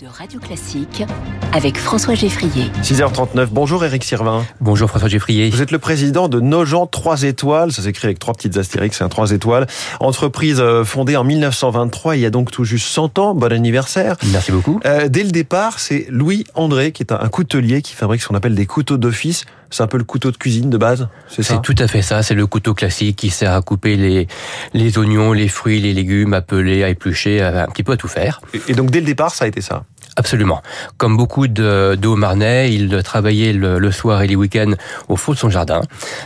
[0.00, 1.04] de Radio Classique
[1.52, 2.70] avec François Geffrier.
[2.82, 4.46] 6h39, bonjour Eric Sirvin.
[4.60, 5.50] Bonjour François Geffrier.
[5.50, 9.04] Vous êtes le président de Nogent 3 étoiles, ça s'écrit avec trois petites astérix, c'est
[9.04, 9.66] un 3 étoiles.
[10.00, 14.16] Entreprise euh, fondée en 1923, il y a donc tout juste 100 ans, bon anniversaire.
[14.32, 14.80] Merci beaucoup.
[14.86, 18.36] Euh, dès le départ, c'est Louis André qui est un coutelier qui fabrique ce qu'on
[18.36, 19.44] appelle des couteaux d'office.
[19.74, 21.54] C'est un peu le couteau de cuisine de base, c'est ça?
[21.54, 24.28] C'est tout à fait ça, c'est le couteau classique qui sert à couper les,
[24.72, 28.06] les oignons, les fruits, les légumes, à peler, à éplucher, un petit peu à tout
[28.06, 28.40] faire.
[28.54, 29.82] Et, et donc dès le départ, ça a été ça?
[30.16, 30.62] Absolument.
[30.96, 34.74] Comme beaucoup de, de Haut-Marnais, il travaillait le, le, soir et les week-ends
[35.08, 35.80] au fond de son jardin.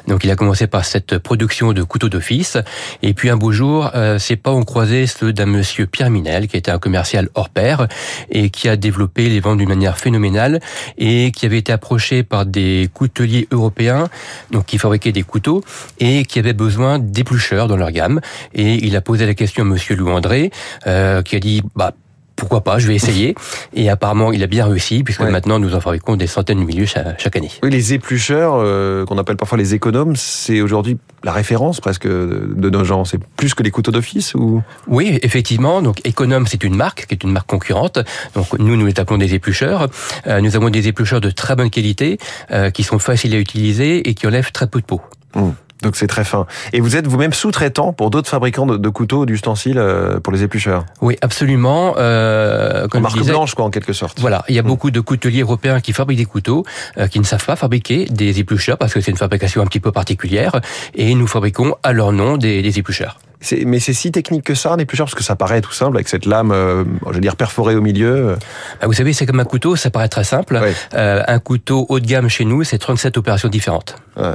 [0.06, 2.58] Donc il a commencé par cette production de couteaux d'office.
[3.02, 6.48] Et puis un beau jour, euh, ses pas ont croisé ceux d'un monsieur Pierre Minel,
[6.48, 7.88] qui était un commercial hors pair
[8.30, 10.60] et qui a développé les ventes d'une manière phénoménale
[10.98, 14.08] et qui avait été approché par des couteliers européens,
[14.50, 15.64] donc qui fabriquaient des couteaux
[15.98, 18.20] et qui avaient besoin d'éplucheurs dans leur gamme.
[18.55, 20.50] Et il a posé la question à monsieur Louis André,
[20.86, 21.92] euh, qui a dit, bah,
[22.38, 23.34] pourquoi pas, je vais essayer.
[23.74, 25.30] Et apparemment, il a bien réussi, puisque ouais.
[25.30, 27.50] maintenant, nous en fabriquons des centaines de milliers chaque, chaque année.
[27.62, 32.70] Oui, les éplucheurs, euh, qu'on appelle parfois les économes, c'est aujourd'hui la référence presque de
[32.70, 33.05] nos gens.
[33.05, 34.62] C'est plus que les couteaux d'office ou?
[34.86, 35.83] Oui, effectivement.
[35.83, 37.98] Donc, économe, c'est une marque, qui est une marque concurrente.
[38.34, 39.89] Donc, nous, nous les appelons des éplucheurs.
[40.28, 42.19] Euh, nous avons des éplucheurs de très bonne qualité,
[42.52, 45.00] euh, qui sont faciles à utiliser et qui enlèvent très peu de peau.
[45.34, 45.50] Mmh.
[45.82, 46.46] Donc c'est très fin.
[46.72, 50.42] Et vous êtes vous-même sous-traitant pour d'autres fabricants de, de couteaux, d'ustensiles euh, pour les
[50.42, 50.84] éplucheurs?
[51.00, 51.94] Oui, absolument.
[51.98, 54.18] Euh, comme marque disais, blanche, quoi, en quelque sorte.
[54.20, 54.66] Voilà, il y a mmh.
[54.66, 56.64] beaucoup de couteliers européens qui fabriquent des couteaux,
[56.98, 59.80] euh, qui ne savent pas fabriquer des éplucheurs parce que c'est une fabrication un petit
[59.80, 60.60] peu particulière.
[60.94, 63.18] Et nous fabriquons à leur nom des, des éplucheurs.
[63.67, 66.08] Mais c'est si technique que ça, un éplucheur, parce que ça paraît tout simple avec
[66.08, 68.36] cette lame, euh, je veux dire perforée au milieu.
[68.83, 70.58] Vous savez, c'est comme un couteau, ça paraît très simple.
[70.62, 70.70] Oui.
[70.95, 73.97] Euh, un couteau haut de gamme chez nous, c'est 37 opérations différentes.
[74.17, 74.34] Ouais.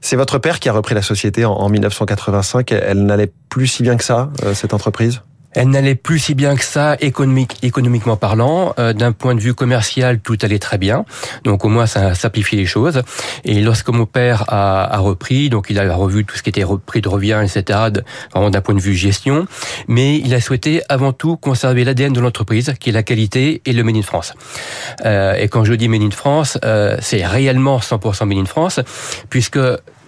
[0.00, 2.70] C'est votre père qui a repris la société en, en 1985.
[2.72, 5.20] Elle n'allait plus si bien que ça, euh, cette entreprise?
[5.54, 8.74] Elle n'allait plus si bien que ça, économique, économiquement parlant.
[8.78, 11.04] Euh, D'un point de vue commercial, tout allait très bien.
[11.44, 13.02] Donc au moins, ça simplifie les choses.
[13.44, 16.64] Et lorsque mon père a, a repris, donc il a revu tout ce qui était
[16.86, 17.78] prix de revient, etc.,
[18.32, 19.46] vraiment d'un point de vue gestion.
[19.88, 23.72] Mais il a souhaité avant tout conserver l'ADN de l'entreprise, qui est la qualité et
[23.72, 24.34] le Made in France.
[25.04, 28.80] Euh, et quand je dis Made in France, euh, c'est réellement 100% Made in France,
[29.30, 29.58] puisque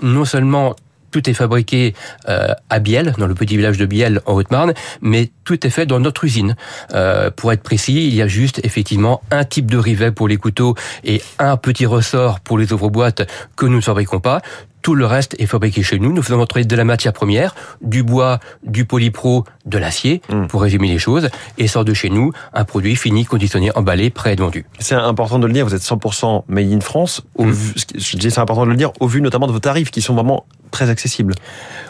[0.03, 0.75] non seulement
[1.11, 1.94] tout est fabriqué
[2.28, 5.87] euh, à Biel, dans le petit village de Biel en Haute-Marne, mais tout est fait
[5.87, 6.56] dans notre usine.
[6.94, 10.37] Euh, pour être précis, il y a juste effectivement un type de rivet pour les
[10.37, 10.75] couteaux
[11.05, 14.43] et un petit ressort pour les ouvre-boîtes que nous ne fabriquons pas.
[14.83, 16.12] Tout le reste est fabriqué chez nous.
[16.12, 20.47] Nous faisons entrer de la matière première, du bois, du polypro, de l'acier, mmh.
[20.47, 21.28] pour résumer les choses,
[21.59, 24.65] et sort de chez nous un produit fini, conditionné, emballé, prêt à être vendu.
[24.78, 27.23] C'est important de le dire, vous êtes 100% made in France.
[27.34, 27.50] Au mmh.
[27.50, 30.03] vu, je dis c'est important de le dire, au vu notamment de vos tarifs qui
[30.03, 31.34] sont vraiment très accessible.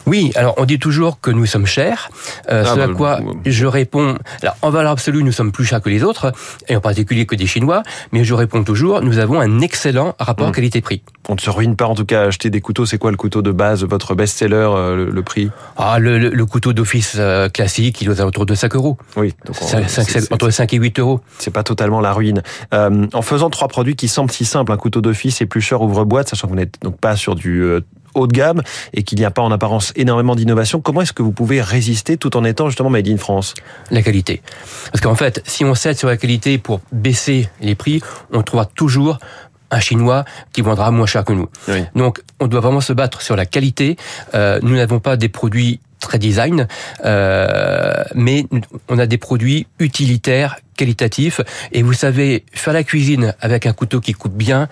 [0.06, 2.10] Oui, alors on dit toujours que nous sommes chers,
[2.50, 5.50] euh, ah, ce à bah, quoi bah, je réponds, alors en valeur absolue nous sommes
[5.50, 6.32] plus chers que les autres,
[6.69, 7.82] et en particulier que des Chinois,
[8.12, 10.53] mais je réponds toujours, nous avons un excellent rapport mmh.
[10.53, 11.03] qualité-prix.
[11.28, 13.16] On ne se ruine pas en tout cas à acheter des couteaux, c'est quoi le
[13.16, 15.50] couteau de base, votre best-seller, euh, le, le, prix?
[15.76, 18.97] Ah, le, le, le couteau d'office euh, classique, il est autour de 5 euros.
[19.16, 21.20] Oui, donc on, 5, 5, entre 5 et 8 euros.
[21.38, 22.42] C'est pas totalement la ruine.
[22.72, 26.47] Euh, en faisant trois produits qui semblent si simples, un couteau d'office, éplucheur, ouvre-boîte, sachant
[26.47, 27.81] que vous n'êtes donc pas sur du
[28.16, 28.62] haut de gamme
[28.93, 32.16] et qu'il n'y a pas en apparence énormément d'innovation, comment est-ce que vous pouvez résister
[32.16, 33.54] tout en étant justement made in France?
[33.91, 34.43] La qualité.
[34.93, 38.66] Parce qu'en fait, si on cède sur la qualité pour baisser les prix, on trouvera
[38.66, 39.19] toujours
[39.71, 41.49] un Chinois qui vendra moins cher que nous.
[41.69, 41.84] Oui.
[41.94, 43.97] Donc, on doit vraiment se battre sur la qualité.
[44.34, 46.69] Euh, nous n'avons pas des produits très design,
[47.04, 48.47] euh, mais
[48.88, 51.41] on a des produits utilitaires, qualitatifs.
[51.72, 54.69] Et vous savez, faire la cuisine avec un couteau qui coupe bien,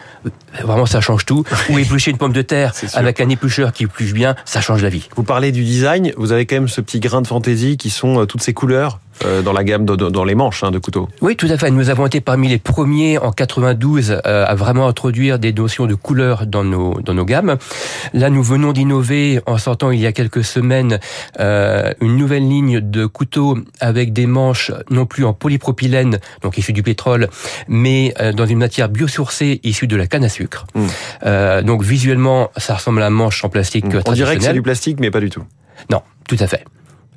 [0.62, 1.44] vraiment ça change tout.
[1.70, 4.88] Ou éplucher une pomme de terre avec un éplucheur qui épluche bien, ça change la
[4.88, 5.08] vie.
[5.16, 8.20] Vous parlez du design, vous avez quand même ce petit grain de fantaisie qui sont
[8.20, 10.78] euh, toutes ces couleurs euh, dans la gamme, de, de, dans les manches hein, de
[10.78, 11.08] couteaux.
[11.20, 11.70] Oui, tout à fait.
[11.70, 15.94] Nous avons été parmi les premiers en 92 euh, à vraiment introduire des notions de
[15.94, 17.56] couleurs dans nos dans nos gammes.
[18.12, 20.98] Là, nous venons d'innover en sortant il y a quelques semaines
[21.38, 25.93] euh, une nouvelle ligne de couteaux avec des manches non plus en polypropylène,
[26.42, 27.28] donc issu du pétrole,
[27.68, 30.66] mais euh, dans une matière biosourcée issue de la canne à sucre.
[30.74, 31.62] Mmh.
[31.62, 33.86] donc visuellement, ça ressemble à un manche en plastique.
[33.86, 34.02] Mmh.
[34.06, 35.44] On dirait que c'est du plastique, mais pas du tout.
[35.90, 36.64] Non, tout à fait.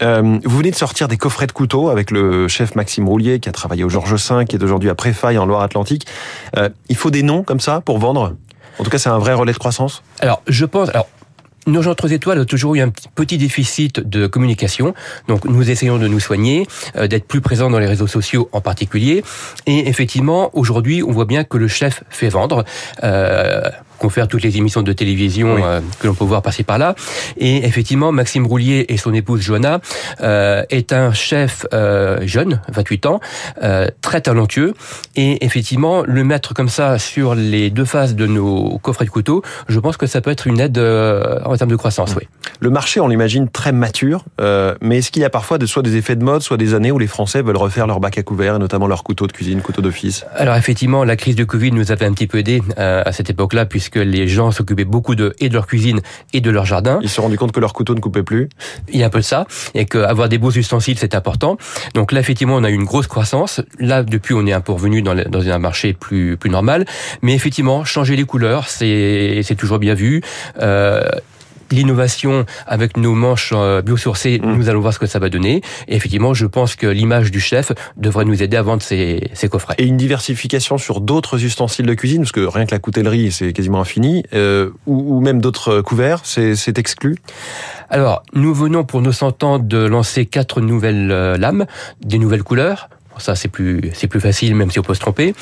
[0.04, 3.50] Euh, vous venez de sortir des coffrets de couteaux avec le chef Maxime Roulier qui
[3.50, 6.06] a travaillé au Georges V, qui est aujourd'hui à Préfaille en Loire-Atlantique.
[6.56, 8.36] Euh, il faut des noms comme ça pour vendre?
[8.80, 10.04] En tout cas, c'est un vrai relais de croissance?
[10.20, 10.90] Alors, je pense...
[10.90, 11.08] Alors...
[11.68, 14.94] Nos autres étoiles ont toujours eu un petit déficit de communication,
[15.28, 16.66] donc nous essayons de nous soigner,
[16.96, 19.22] euh, d'être plus présents dans les réseaux sociaux en particulier.
[19.66, 22.64] Et effectivement, aujourd'hui, on voit bien que le chef fait vendre.
[23.04, 23.62] Euh,
[23.98, 25.58] confère toutes les émissions de télévision
[26.00, 26.96] que l'on peut voir passer par là.
[27.38, 29.80] Et effectivement, Maxime Roulier et son épouse Joanna
[30.20, 31.66] est un chef
[32.22, 33.20] jeune, 28 ans,
[34.02, 34.74] très talentueux.
[35.16, 39.42] Et effectivement, le mettre comme ça sur les deux faces de nos coffrets de couteaux,
[39.68, 42.16] je pense que ça peut être une aide en termes de croissance.
[42.16, 42.28] Oui.
[42.60, 44.26] Le marché, on l'imagine très mature,
[44.82, 46.92] mais est-ce qu'il y a parfois de, soit des effets de mode, soit des années
[46.92, 49.62] où les Français veulent refaire leur bac à couvert, et notamment leurs couteaux de cuisine,
[49.62, 50.26] couteaux d'office?
[50.36, 53.30] Alors effectivement, la crise de Covid nous avait un petit peu aidé euh, à cette
[53.30, 56.02] époque-là, puisque les gens s'occupaient beaucoup de et de leur cuisine
[56.34, 57.00] et de leur jardin.
[57.02, 58.50] Ils se sont rendus compte que leurs couteaux ne coupaient plus.
[58.92, 61.58] Il y a un peu de ça, et qu'avoir des beaux ustensiles, c'est important.
[61.94, 63.62] Donc là, effectivement, on a eu une grosse croissance.
[63.80, 66.86] Là, depuis, on est un peu revenu dans, dans un marché plus plus normal.
[67.22, 70.22] Mais effectivement, changer les couleurs, c'est c'est toujours bien vu.
[70.62, 71.04] Euh,
[71.72, 74.58] l'innovation avec nos manches euh, biosourcées, mm.
[74.58, 75.62] nous allons voir ce que ça va donner.
[75.88, 79.50] Et effectivement, je pense que l'image du chef devrait nous aider à vendre ces, ces
[79.50, 79.76] coffrets.
[79.78, 83.54] Et une diversification sur d'autres ustensiles de cuisine, parce que rien que la coutellerie, c'est
[83.54, 87.18] quasiment infini, euh, ou, ou, même d'autres couverts, c'est exclu?
[87.90, 91.66] Alors, nous venons pour nos 100 ans de lancer quatre nouvelles euh, lames,
[92.02, 92.90] des nouvelles couleurs
[93.22, 95.34] ça, c'est plus, c'est plus facile, même si on peut se tromper.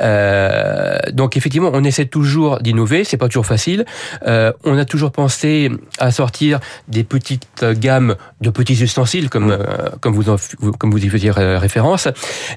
[0.00, 3.04] Euh, donc, effectivement, on essaie toujours d'innover.
[3.04, 3.84] C'est pas toujours facile.
[4.26, 9.88] Euh, on a toujours pensé à sortir des petites gammes de petits ustensiles, comme, euh,
[10.00, 10.36] comme vous en,
[10.78, 12.08] comme vous y faisiez référence.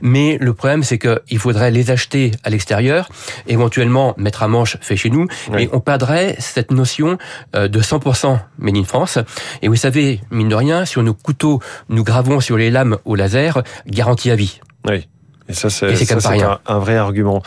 [0.02, 3.10] Mais le problème, c'est qu'il faudrait les acheter à l'extérieur,
[3.48, 7.18] éventuellement mettre à manche fait chez nous, et on perdrait cette notion
[7.56, 9.20] euh, de 100% made in France.
[9.62, 13.16] Et vous savez, mine de rien, sur nos couteaux, nous gravons sur les lames au
[13.16, 14.60] laser, garantie à vie.
[14.88, 15.08] Oui.
[15.48, 17.44] Et ça, c'est un, un, vrai argument.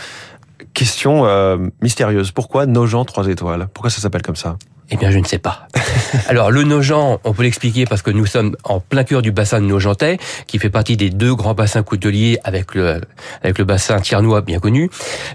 [0.75, 2.31] Question euh, mystérieuse.
[2.31, 3.69] Pourquoi Nogent 3 étoiles?
[3.73, 4.56] Pourquoi ça s'appelle comme ça?
[4.90, 5.69] Eh bien, je ne sais pas.
[6.29, 9.61] Alors, le Nogent, on peut l'expliquer parce que nous sommes en plein cœur du bassin
[9.61, 13.00] de Nogentais, qui fait partie des deux grands bassins couteliers avec le,
[13.43, 14.88] avec le bassin tiernois bien connu.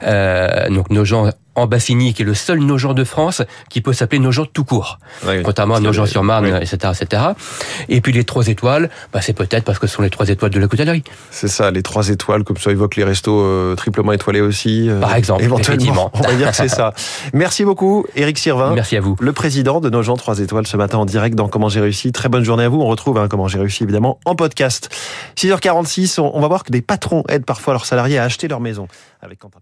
[0.03, 4.19] Euh, donc, Nogent en Bassigny, qui est le seul Nogent de France qui peut s'appeler
[4.19, 7.23] Nogent tout court, notamment Nogent-sur-Marne, etc., etc.
[7.89, 10.51] Et puis les trois étoiles, bah, c'est peut-être parce que ce sont les trois étoiles
[10.51, 11.03] de la coutellerie.
[11.31, 14.89] C'est ça, les trois étoiles, comme ça évoque les restos euh, triplement étoilés aussi.
[14.89, 16.11] Euh, Par exemple, éventuellement.
[16.13, 16.93] On va dire que c'est ça.
[17.33, 18.73] Merci beaucoup, Éric Sirvin.
[18.73, 19.15] Merci à vous.
[19.19, 22.11] Le président de Nogent 3 étoiles ce matin en direct dans Comment j'ai réussi.
[22.11, 22.81] Très bonne journée à vous.
[22.81, 24.89] On retrouve hein, Comment j'ai réussi évidemment en podcast.
[25.37, 28.87] 6h46, on, va voir que des patrons aident parfois leurs salariés à acheter leur maison
[29.21, 29.59] avec Quentin